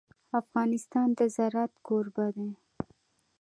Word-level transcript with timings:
افغانستان 0.41 1.07
د 1.17 1.19
زراعت 1.35 1.73
کوربه 1.87 2.27
دی. 2.35 2.49